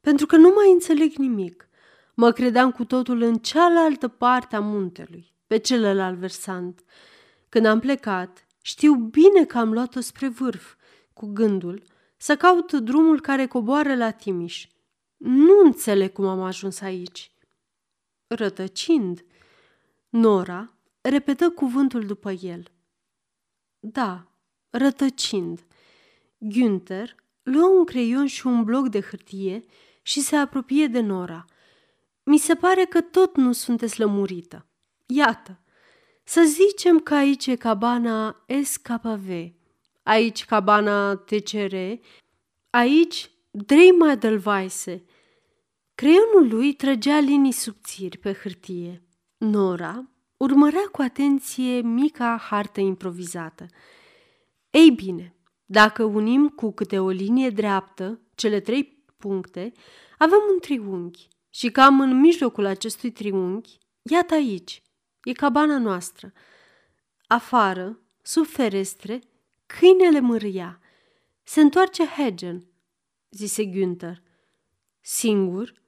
Pentru 0.00 0.26
că 0.26 0.36
nu 0.36 0.48
mai 0.48 0.72
înțeleg 0.72 1.14
nimic. 1.14 1.68
Mă 2.14 2.32
credeam 2.32 2.70
cu 2.70 2.84
totul 2.84 3.22
în 3.22 3.38
cealaltă 3.38 4.08
parte 4.08 4.56
a 4.56 4.60
muntelui, 4.60 5.34
pe 5.46 5.56
celălalt 5.58 6.18
versant. 6.18 6.84
Când 7.48 7.66
am 7.66 7.80
plecat, 7.80 8.46
știu 8.62 8.94
bine 8.94 9.44
că 9.44 9.58
am 9.58 9.72
luat-o 9.72 10.00
spre 10.00 10.28
vârf, 10.28 10.74
cu 11.12 11.26
gândul 11.26 11.82
să 12.16 12.36
caut 12.36 12.72
drumul 12.72 13.20
care 13.20 13.46
coboară 13.46 13.94
la 13.94 14.10
Timiș. 14.10 14.66
Nu 15.16 15.60
înțeleg 15.64 16.12
cum 16.12 16.26
am 16.26 16.42
ajuns 16.42 16.80
aici. 16.80 17.32
Rătăcind, 18.28 19.24
Nora 20.08 20.74
repetă 21.00 21.50
cuvântul 21.50 22.06
după 22.06 22.30
el. 22.30 22.62
Da, 23.80 24.28
rătăcind. 24.70 25.66
Günther 26.38 27.14
luă 27.42 27.66
un 27.66 27.84
creion 27.84 28.26
și 28.26 28.46
un 28.46 28.64
bloc 28.64 28.88
de 28.88 29.00
hârtie 29.00 29.64
și 30.02 30.20
se 30.20 30.36
apropie 30.36 30.86
de 30.86 31.00
Nora. 31.00 31.44
Mi 32.22 32.38
se 32.38 32.54
pare 32.54 32.84
că 32.84 33.00
tot 33.00 33.36
nu 33.36 33.52
sunteți 33.52 34.00
lămurită. 34.00 34.66
Iată, 35.06 35.60
să 36.24 36.42
zicem 36.42 37.00
că 37.00 37.14
aici 37.14 37.46
e 37.46 37.56
cabana 37.56 38.44
SKV, 38.62 39.52
aici 40.02 40.44
cabana 40.44 41.16
TCR, 41.16 41.74
aici 42.70 43.30
Dreimadelweise. 43.50 45.04
Creionul 46.00 46.48
lui 46.48 46.74
trăgea 46.74 47.18
linii 47.18 47.52
subțiri 47.52 48.18
pe 48.18 48.32
hârtie. 48.32 49.02
Nora 49.36 50.08
urmărea 50.36 50.88
cu 50.92 51.02
atenție 51.02 51.80
mica 51.80 52.36
hartă 52.36 52.80
improvizată. 52.80 53.66
Ei 54.70 54.90
bine, 54.90 55.34
dacă 55.66 56.04
unim 56.04 56.48
cu 56.48 56.72
câte 56.72 56.98
o 56.98 57.08
linie 57.08 57.50
dreaptă 57.50 58.20
cele 58.34 58.60
trei 58.60 59.04
puncte, 59.16 59.72
avem 60.18 60.38
un 60.52 60.58
triunghi 60.60 61.28
și 61.50 61.70
cam 61.70 62.00
în 62.00 62.20
mijlocul 62.20 62.66
acestui 62.66 63.10
triunghi, 63.10 63.78
iată 64.02 64.34
aici, 64.34 64.82
e 65.24 65.32
cabana 65.32 65.78
noastră. 65.78 66.32
Afară, 67.26 67.98
sub 68.22 68.46
ferestre, 68.46 69.20
câinele 69.66 70.20
mâria. 70.20 70.80
Se 71.42 71.60
întoarce 71.60 72.06
Hagen, 72.06 72.66
zise 73.30 73.64
Günther. 73.64 74.22
Singur? 75.00 75.86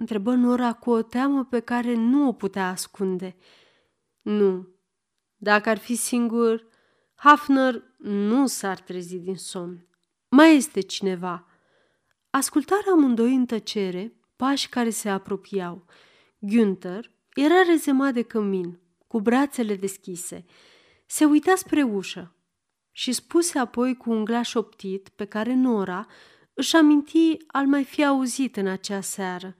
Întrebă 0.00 0.34
Nora 0.34 0.72
cu 0.72 0.90
o 0.90 1.02
teamă 1.02 1.44
pe 1.44 1.60
care 1.60 1.94
nu 1.94 2.28
o 2.28 2.32
putea 2.32 2.68
ascunde. 2.68 3.36
Nu. 4.20 4.68
Dacă 5.36 5.68
ar 5.68 5.78
fi 5.78 5.94
singur, 5.94 6.66
Hafner 7.14 7.82
nu 7.98 8.46
s-ar 8.46 8.78
trezi 8.78 9.18
din 9.18 9.36
somn. 9.36 9.86
Mai 10.28 10.56
este 10.56 10.80
cineva. 10.80 11.46
Ascultară 12.30 12.90
amândoi 12.92 13.34
în 13.34 13.46
tăcere 13.46 14.20
pași 14.36 14.68
care 14.68 14.90
se 14.90 15.08
apropiau. 15.08 15.86
Günther 16.38 17.10
era 17.34 17.62
rezemat 17.66 18.12
de 18.12 18.22
cămin, 18.22 18.80
cu 19.06 19.20
brațele 19.20 19.76
deschise. 19.76 20.44
Se 21.06 21.24
uita 21.24 21.54
spre 21.54 21.82
ușă 21.82 22.34
și 22.90 23.12
spuse 23.12 23.58
apoi 23.58 23.96
cu 23.96 24.10
un 24.10 24.24
glas 24.24 24.54
optit 24.54 25.08
pe 25.08 25.24
care 25.24 25.54
Nora 25.54 26.06
își 26.54 26.76
aminti 26.76 27.36
al 27.46 27.66
mai 27.66 27.84
fi 27.84 28.04
auzit 28.04 28.56
în 28.56 28.66
acea 28.66 29.00
seară. 29.00 29.56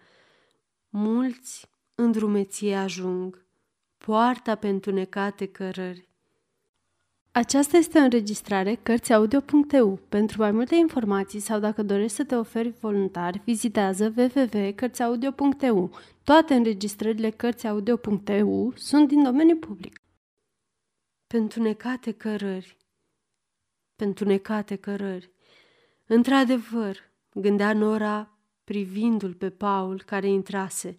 Mulți 0.92 1.70
îndrumeție 1.94 2.76
ajung, 2.76 3.46
poarta 3.96 4.54
pe 4.54 4.68
întunecate 4.68 5.46
cărări. 5.46 6.08
Aceasta 7.32 7.76
este 7.76 7.98
o 7.98 8.02
înregistrare 8.02 8.74
Cărțiaudio.eu. 8.74 9.96
Pentru 10.08 10.40
mai 10.40 10.50
multe 10.50 10.74
informații 10.74 11.40
sau 11.40 11.58
dacă 11.58 11.82
dorești 11.82 12.16
să 12.16 12.24
te 12.24 12.34
oferi 12.34 12.70
voluntar, 12.70 13.40
vizitează 13.44 14.14
www.cărțiaudio.eu. 14.16 15.90
Toate 16.24 16.54
înregistrările 16.54 17.30
Cărțiaudio.eu 17.30 18.72
sunt 18.76 19.08
din 19.08 19.22
domeniu 19.22 19.56
public. 19.56 20.00
Pentru 21.26 21.62
necate 21.62 22.12
cărări, 22.12 22.76
pentru 23.96 24.24
necate 24.24 24.76
cărări. 24.76 25.30
Într-adevăr, 26.06 26.96
gândea 27.34 27.72
Nora 27.72 28.39
privindu-l 28.64 29.34
pe 29.34 29.50
Paul 29.50 30.02
care 30.06 30.28
intrase. 30.28 30.98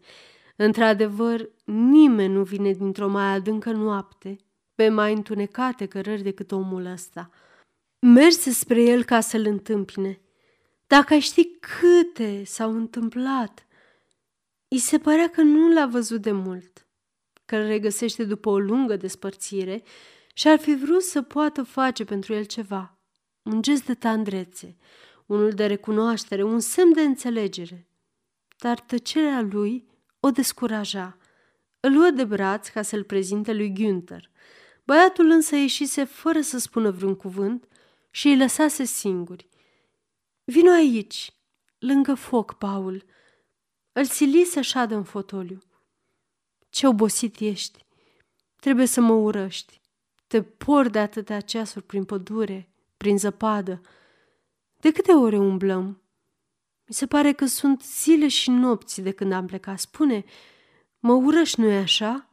Într-adevăr, 0.56 1.50
nimeni 1.66 2.34
nu 2.34 2.44
vine 2.44 2.72
dintr-o 2.72 3.08
mai 3.08 3.34
adâncă 3.34 3.72
noapte 3.72 4.38
pe 4.76 4.90
mai 4.90 5.14
întunecate 5.14 5.86
cărări 5.86 6.22
decât 6.22 6.52
omul 6.52 6.86
ăsta. 6.86 7.30
Merse 8.00 8.52
spre 8.52 8.82
el 8.82 9.04
ca 9.04 9.20
să-l 9.20 9.46
întâmpine. 9.46 10.22
Dacă 10.88 11.14
ai 11.14 11.20
ști 11.20 11.50
câte 11.60 12.44
s-au 12.44 12.76
întâmplat, 12.76 13.68
îi 14.68 14.78
se 14.78 14.98
părea 14.98 15.30
că 15.30 15.42
nu 15.42 15.74
l-a 15.74 15.86
văzut 15.86 16.22
de 16.22 16.32
mult, 16.32 16.88
că 17.46 17.56
îl 17.56 17.66
regăsește 17.66 18.24
după 18.24 18.50
o 18.50 18.60
lungă 18.60 18.96
despărțire 18.96 19.84
și 20.34 20.48
ar 20.48 20.60
fi 20.60 20.76
vrut 20.76 21.02
să 21.02 21.22
poată 21.22 21.64
face 21.64 22.04
pentru 22.04 22.34
el 22.34 22.44
ceva. 22.44 23.00
Un 23.42 23.62
gest 23.62 23.86
de 23.86 23.94
tandrețe, 23.94 24.78
unul 25.32 25.52
de 25.52 25.66
recunoaștere, 25.66 26.44
un 26.44 26.60
semn 26.60 26.94
de 26.94 27.02
înțelegere. 27.02 27.88
Dar 28.58 28.80
tăcerea 28.80 29.42
lui 29.42 29.88
o 30.20 30.30
descuraja. 30.30 31.18
Îl 31.80 31.92
luă 31.92 32.10
de 32.10 32.24
braț 32.24 32.68
ca 32.68 32.82
să-l 32.82 33.04
prezinte 33.04 33.54
lui 33.54 33.74
Günther. 33.74 34.30
Băiatul 34.84 35.30
însă 35.30 35.56
ieșise 35.56 36.04
fără 36.04 36.42
să 36.42 36.58
spună 36.58 36.92
vreun 36.92 37.16
cuvânt 37.16 37.68
și 38.10 38.28
îi 38.28 38.38
lăsase 38.38 38.84
singuri. 38.84 39.50
Vino 40.44 40.72
aici, 40.72 41.34
lângă 41.80 42.14
foc, 42.14 42.54
Paul. 42.54 43.06
Îl 43.92 44.06
sili 44.06 44.44
să 44.44 44.62
șadă 44.62 44.96
în 44.96 45.04
fotoliu. 45.04 45.60
Ce 46.70 46.88
obosit 46.88 47.40
ești! 47.40 47.86
Trebuie 48.56 48.86
să 48.86 49.02
mă 49.02 49.14
urăști. 49.14 49.82
Te 50.28 50.42
por 50.42 50.90
de 50.90 51.00
atâtea 51.00 51.40
ceasuri 51.42 51.86
prin 51.86 52.04
pădure, 52.04 52.70
prin 52.98 53.18
zăpadă. 53.18 53.82
De 54.82 54.92
câte 54.92 55.12
ore 55.12 55.38
umblăm? 55.38 56.02
Mi 56.88 56.94
se 56.94 57.06
pare 57.06 57.32
că 57.34 57.46
sunt 57.46 57.84
zile 57.84 58.28
și 58.28 58.50
nopți 58.50 59.02
de 59.02 59.12
când 59.12 59.32
am 59.32 59.46
plecat. 59.46 59.80
Spune, 59.80 60.24
mă 61.00 61.14
urăști, 61.14 61.60
nu-i 61.60 61.78
așa? 61.78 62.30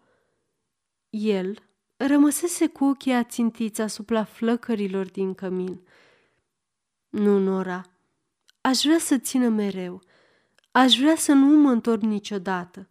El 1.10 1.58
rămăsese 1.96 2.66
cu 2.66 2.84
ochii 2.84 3.12
ațintiți 3.12 3.80
asupra 3.80 4.24
flăcărilor 4.24 5.10
din 5.10 5.34
cămin. 5.34 5.80
Nu, 7.08 7.38
Nora, 7.38 7.84
aș 8.60 8.82
vrea 8.82 8.98
să 8.98 9.18
țină 9.18 9.48
mereu. 9.48 10.02
Aș 10.70 10.98
vrea 10.98 11.16
să 11.16 11.32
nu 11.32 11.60
mă 11.60 11.70
întorc 11.70 12.02
niciodată. 12.02 12.88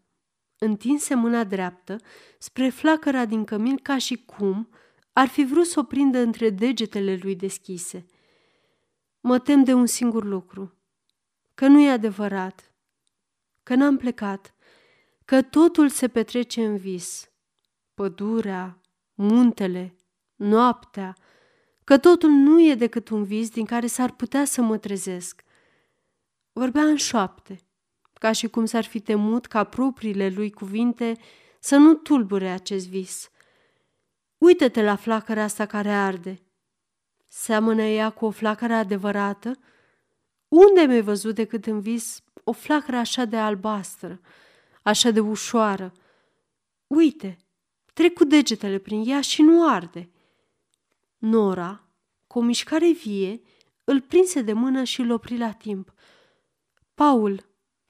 Întinse 0.58 1.15
mâna 1.15 1.43
dreaptă 1.43 1.98
spre 2.39 2.70
flacăra 2.70 3.26
din 3.26 3.43
cămin 3.43 3.78
ca 3.78 3.98
și 3.98 4.15
cum 4.26 4.70
ar 5.13 5.28
fi 5.28 5.46
vrut 5.46 5.65
să 5.65 5.80
o 5.80 5.84
prindă 5.84 6.20
între 6.20 6.50
degetele 6.50 7.20
lui 7.22 7.36
deschise. 7.36 8.06
Mă 9.28 9.40
tem 9.40 9.63
de 9.63 9.74
un 9.74 9.86
singur 9.86 10.24
lucru, 10.24 10.74
că 11.54 11.68
nu 11.68 11.80
e 11.80 11.90
adevărat, 11.90 12.72
că 13.63 13.76
n-am 13.76 13.98
plecat, 13.98 14.54
că 15.26 15.42
totul 15.42 15.90
se 15.90 16.08
petrece 16.08 16.66
în 16.66 16.78
vis. 16.78 17.30
Pădurea, 17.94 18.82
muntele, 19.13 19.96
noaptea, 20.36 21.16
că 21.84 21.98
totul 21.98 22.30
nu 22.30 22.62
e 22.62 22.76
decât 22.76 23.10
un 23.10 23.24
vis 23.24 23.50
din 23.50 23.66
care 23.66 23.88
s-ar 23.88 24.12
putea 24.12 24.46
să 24.46 24.62
mă 24.62 24.78
trezesc. 24.78 25.44
Vorbea 26.52 26.84
în 26.84 26.96
șoapte, 26.96 27.60
ca 28.13 28.32
și 28.32 28.48
cum 28.48 28.66
s-ar 28.66 28.84
fi 28.84 29.00
temut 29.00 29.46
ca 29.46 29.63
propriile 29.63 30.30
lui 30.30 30.52
cuvinte 30.52 31.18
să 31.60 31.76
nu 31.76 31.94
tulbure 31.94 32.50
acest 32.50 32.88
vis. 32.88 33.30
Uită-te 34.38 34.84
la 34.84 34.96
flacăra 34.96 35.44
asta 35.44 35.66
care 35.66 35.90
arde. 35.90 36.42
Seamănă 37.39 37.84
ea 37.84 38.10
cu 38.10 38.26
o 38.26 38.30
flacără 38.30 38.73
adevărată? 38.73 39.60
Unde 40.47 40.82
mi-ai 40.82 41.02
văzut 41.02 41.36
decât 41.36 41.65
în 41.65 41.80
vis 41.80 42.23
o 42.43 42.52
flacără 42.52 42.97
așa 42.97 43.26
de 43.26 43.38
albastră, 43.38 44.21
așa 44.82 45.12
de 45.12 45.19
ușoară? 45.19 45.91
Uite, 46.88 47.38
Trec 47.93 48.13
cu 48.13 48.23
degetele 48.23 48.78
prin 48.78 49.04
ea 49.10 49.21
și 49.21 49.41
nu 49.41 49.69
arde. 49.69 50.10
Nora, 51.17 51.88
cu 52.28 52.39
o 52.39 52.41
mișcare 52.41 52.91
vie, 52.91 53.41
îl 53.84 54.02
prinse 54.02 54.41
de 54.41 54.54
mână 54.54 54.84
și 54.84 55.02
îl 55.02 55.12
opri 55.12 55.38
la 55.38 55.52
timp. 55.52 55.93
Paul, 56.93 57.45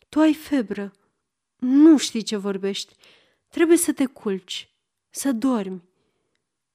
tu 0.09 0.19
ai 0.19 0.33
febră. 0.33 0.91
Nu 1.55 1.97
știi 1.97 2.21
ce 2.21 2.35
vorbești. 2.35 2.95
Trebuie 3.47 3.77
să 3.77 3.93
te 3.93 4.05
culci, 4.05 4.69
să 5.09 5.31
dormi. 5.31 5.83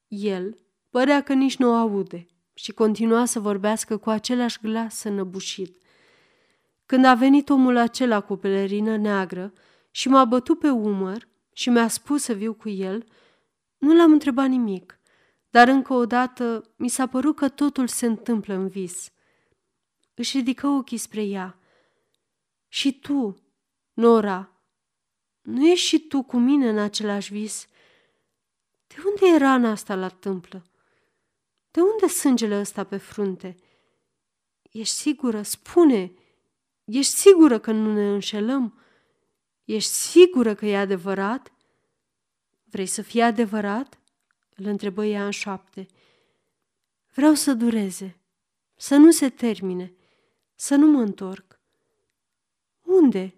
El 0.09 0.57
părea 0.91 1.23
că 1.23 1.33
nici 1.33 1.57
nu 1.57 1.71
o 1.71 1.75
aude 1.75 2.27
și 2.55 2.73
continua 2.73 3.25
să 3.25 3.41
vorbească 3.41 3.97
cu 3.97 4.11
același 4.11 4.59
glas 4.63 5.03
înăbușit. 5.03 5.83
Când 6.87 7.05
a 7.05 7.15
venit 7.15 7.49
omul 7.49 7.77
acela 7.77 8.21
cu 8.21 8.37
pelerină 8.37 8.97
neagră 8.97 9.53
și 9.91 10.09
m-a 10.09 10.25
bătut 10.25 10.59
pe 10.59 10.71
umăr 10.71 11.29
și 11.53 11.69
mi-a 11.69 11.89
spus 11.89 12.23
să 12.23 12.33
viu 12.33 12.55
cu 12.55 12.69
el, 12.69 13.05
nu 13.79 13.95
l-am 13.95 14.13
întrebat 14.13 14.49
nimic, 14.49 14.99
dar 15.51 15.69
încă 15.69 15.93
o 15.93 16.07
dată 16.07 16.71
mi 16.77 16.89
s-a 16.89 17.07
părut 17.07 17.37
că 17.37 17.49
totul 17.49 17.87
se 17.89 18.07
întâmplă 18.07 18.55
în 18.55 18.69
vis. 18.69 19.13
Își 20.15 20.37
ridică 20.37 20.67
ochii 20.67 20.97
spre 20.97 21.23
ea. 21.23 21.59
Și 22.69 22.99
tu, 22.99 23.37
Nora, 23.93 24.53
nu 25.43 25.67
ești 25.67 25.87
și 25.87 25.99
tu 26.01 26.23
cu 26.23 26.39
mine 26.39 26.69
în 26.69 26.79
același 26.79 27.33
vis? 27.33 27.67
De 28.87 28.95
unde 29.07 29.35
e 29.35 29.39
rana 29.39 29.71
asta 29.71 29.95
la 29.95 30.09
tâmplă? 30.09 30.63
De 31.73 31.81
unde 31.81 32.07
sângele 32.07 32.59
ăsta 32.61 32.85
pe 32.85 32.97
frunte? 32.97 33.57
Ești 34.63 34.95
sigură? 34.95 35.43
Spune! 35.43 36.13
Ești 36.85 37.13
sigură 37.13 37.59
că 37.59 37.73
nu 37.73 37.93
ne 37.93 38.13
înșelăm? 38.13 38.79
Ești 39.65 39.91
sigură 39.91 40.55
că 40.55 40.67
e 40.67 40.77
adevărat? 40.77 41.53
Vrei 42.65 42.87
să 42.87 43.03
fie 43.03 43.23
adevărat? 43.23 44.01
Îl 44.57 44.67
întrebă 44.67 45.05
ea 45.05 45.25
în 45.25 45.31
șoapte. 45.31 45.87
Vreau 47.15 47.35
să 47.35 47.55
dureze, 47.55 48.21
să 48.77 48.97
nu 48.97 49.11
se 49.11 49.29
termine, 49.29 49.95
să 50.55 50.75
nu 50.75 50.87
mă 50.87 51.01
întorc. 51.01 51.61
Unde? 52.83 53.35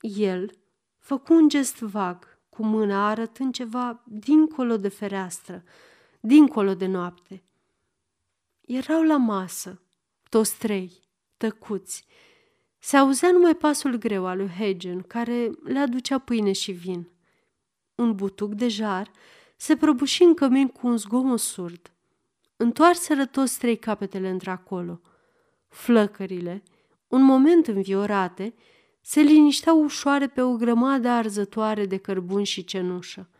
El 0.00 0.50
făcu 0.98 1.34
un 1.34 1.48
gest 1.48 1.78
vag, 1.78 2.38
cu 2.48 2.64
mâna 2.64 3.08
arătând 3.08 3.54
ceva 3.54 4.02
dincolo 4.06 4.76
de 4.76 4.88
fereastră, 4.88 5.64
dincolo 6.24 6.74
de 6.74 6.86
noapte. 6.86 7.42
Erau 8.60 9.02
la 9.02 9.16
masă, 9.16 9.82
toți 10.28 10.58
trei, 10.58 11.00
tăcuți. 11.36 12.06
Se 12.78 12.96
auzea 12.96 13.30
numai 13.30 13.54
pasul 13.54 13.96
greu 13.96 14.26
al 14.26 14.36
lui 14.36 14.48
Hagen, 14.48 15.00
care 15.00 15.50
le 15.64 15.78
aducea 15.78 16.18
pâine 16.18 16.52
și 16.52 16.72
vin. 16.72 17.08
Un 17.94 18.14
butuc 18.14 18.54
de 18.54 18.68
jar 18.68 19.10
se 19.56 19.76
prăbuși 19.76 20.22
în 20.22 20.34
cămin 20.34 20.68
cu 20.68 20.86
un 20.86 20.96
zgomot 20.96 21.40
surd. 21.40 21.92
Întoarseră 22.56 23.26
toți 23.26 23.58
trei 23.58 23.76
capetele 23.76 24.28
într-acolo. 24.28 25.00
Flăcările, 25.68 26.62
un 27.08 27.22
moment 27.22 27.66
înviorate, 27.66 28.54
se 29.00 29.20
linișteau 29.20 29.82
ușoare 29.82 30.28
pe 30.28 30.42
o 30.42 30.56
grămadă 30.56 31.08
arzătoare 31.08 31.86
de 31.86 31.96
cărbuni 31.96 32.44
și 32.44 32.64
cenușă. 32.64 33.30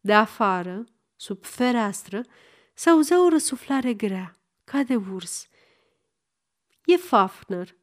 De 0.00 0.14
afară, 0.14 0.84
sub 1.22 1.44
fereastră, 1.44 2.24
se 2.74 2.90
auzea 2.90 3.24
o 3.24 3.28
răsuflare 3.28 3.94
grea, 3.94 4.36
ca 4.64 4.82
de 4.82 4.96
urs. 4.96 5.48
E 6.84 6.96
Fafner, 6.96 7.76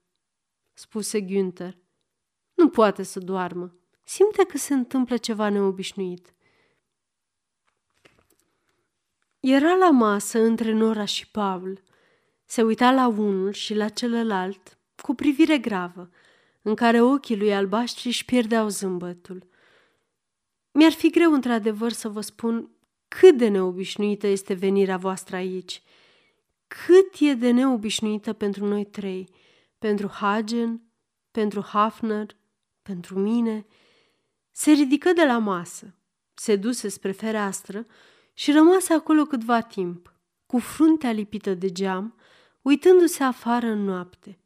spuse 0.73 1.21
Günther. 1.21 1.77
Nu 2.53 2.69
poate 2.69 3.03
să 3.03 3.19
doarmă. 3.19 3.75
Simte 4.03 4.43
că 4.43 4.57
se 4.57 4.73
întâmplă 4.73 5.17
ceva 5.17 5.49
neobișnuit. 5.49 6.33
Era 9.39 9.73
la 9.73 9.89
masă 9.89 10.39
între 10.39 10.71
Nora 10.71 11.05
și 11.05 11.29
Paul. 11.29 11.83
Se 12.45 12.61
uita 12.61 12.91
la 12.91 13.07
unul 13.07 13.51
și 13.51 13.73
la 13.73 13.89
celălalt 13.89 14.77
cu 15.01 15.13
privire 15.13 15.57
gravă, 15.57 16.09
în 16.61 16.75
care 16.75 17.01
ochii 17.01 17.37
lui 17.37 17.53
albaștri 17.53 18.07
își 18.07 18.25
pierdeau 18.25 18.67
zâmbătul. 18.67 19.47
Mi-ar 20.71 20.91
fi 20.91 21.09
greu 21.09 21.33
într-adevăr 21.33 21.91
să 21.91 22.09
vă 22.09 22.21
spun 22.21 22.73
cât 23.09 23.37
de 23.37 23.47
neobișnuită 23.47 24.27
este 24.27 24.53
venirea 24.53 24.97
voastră 24.97 25.35
aici. 25.35 25.81
Cât 26.67 27.19
e 27.19 27.33
de 27.33 27.51
neobișnuită 27.51 28.33
pentru 28.33 28.65
noi 28.65 28.85
trei, 28.85 29.29
pentru 29.77 30.07
Hagen, 30.07 30.81
pentru 31.31 31.61
Hafner, 31.61 32.35
pentru 32.81 33.19
mine. 33.19 33.65
Se 34.51 34.71
ridică 34.71 35.13
de 35.13 35.25
la 35.25 35.37
masă, 35.37 35.95
se 36.33 36.55
duse 36.55 36.87
spre 36.87 37.11
fereastră 37.11 37.85
și 38.33 38.51
rămase 38.51 38.93
acolo 38.93 39.23
câtva 39.23 39.61
timp, 39.61 40.13
cu 40.45 40.59
fruntea 40.59 41.11
lipită 41.11 41.53
de 41.53 41.71
geam, 41.71 42.15
uitându-se 42.61 43.23
afară 43.23 43.65
în 43.65 43.83
noapte. 43.83 44.39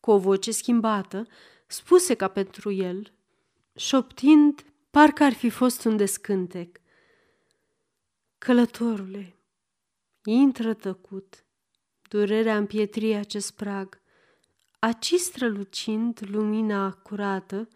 Cu 0.00 0.10
o 0.10 0.18
voce 0.18 0.50
schimbată, 0.50 1.26
spuse 1.66 2.14
ca 2.14 2.28
pentru 2.28 2.70
el, 2.70 3.12
șoptind, 3.76 4.64
parcă 4.90 5.24
ar 5.24 5.32
fi 5.32 5.50
fost 5.50 5.84
un 5.84 5.96
descântec. 5.96 6.80
Călătorule, 8.44 9.36
intră 10.24 10.74
tăcut, 10.74 11.44
durerea 12.08 12.56
împietrie 12.56 13.16
acest 13.16 13.56
prag. 13.56 14.00
Aci 14.78 15.12
strălucind 15.12 16.20
lumina 16.30 16.92
curată, 16.92 17.68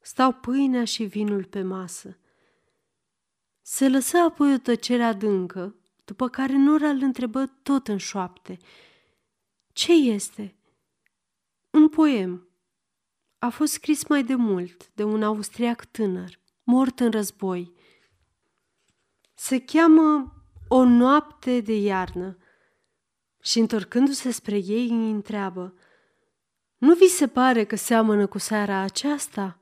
stau 0.00 0.32
pâinea 0.32 0.84
și 0.84 1.04
vinul 1.04 1.44
pe 1.44 1.62
masă. 1.62 2.18
Se 3.62 3.88
lăsă 3.88 4.18
apoi 4.18 4.54
o 4.54 4.58
tăcere 4.58 5.02
adâncă, 5.02 5.74
după 6.04 6.28
care 6.28 6.56
Nora 6.56 6.88
îl 6.88 7.02
întrebă 7.02 7.46
tot 7.62 7.88
în 7.88 7.98
șoapte. 7.98 8.58
Ce 9.72 9.92
este?" 9.92 10.56
Un 11.70 11.88
poem. 11.88 12.48
A 13.38 13.48
fost 13.48 13.72
scris 13.72 14.06
mai 14.06 14.24
de 14.24 14.34
mult 14.34 14.90
de 14.94 15.04
un 15.04 15.22
austriac 15.22 15.84
tânăr, 15.84 16.40
mort 16.62 17.00
în 17.00 17.10
război. 17.10 17.78
Se 19.42 19.58
cheamă 19.58 20.34
O 20.68 20.84
noapte 20.84 21.60
de 21.60 21.72
iarnă 21.72 22.38
și 23.42 23.58
întorcându-se 23.58 24.30
spre 24.30 24.56
ei 24.56 24.88
îi 24.88 25.10
întreabă 25.10 25.74
Nu 26.76 26.94
vi 26.94 27.06
se 27.06 27.26
pare 27.26 27.64
că 27.64 27.76
seamănă 27.76 28.26
cu 28.26 28.38
seara 28.38 28.78
aceasta?" 28.78 29.59